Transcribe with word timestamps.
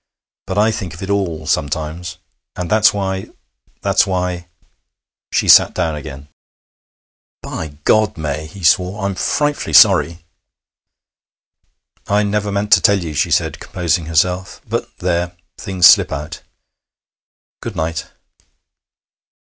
But 0.47 0.57
I 0.57 0.71
think 0.71 0.95
of 0.95 1.03
it 1.03 1.11
all, 1.11 1.45
sometimes. 1.45 2.17
And 2.55 2.71
that's 2.71 2.91
why 2.91 3.29
that's 3.83 4.07
why' 4.07 4.47
She 5.31 5.47
sat 5.47 5.75
down 5.75 5.93
again. 5.95 6.27
'By 7.43 7.77
God, 7.83 8.17
May,' 8.17 8.47
he 8.47 8.63
swore, 8.63 9.05
'I'm 9.05 9.13
frightfully 9.13 9.73
sorry!' 9.73 10.25
'I 12.07 12.23
never 12.23 12.51
meant 12.51 12.73
to 12.73 12.81
tell 12.81 12.97
you,' 12.97 13.13
she 13.13 13.29
said, 13.29 13.59
composing 13.59 14.07
herself. 14.07 14.59
'But, 14.67 14.89
there! 14.97 15.37
things 15.59 15.85
slip 15.85 16.11
out. 16.11 16.41
Good 17.61 17.75
night.' 17.75 18.07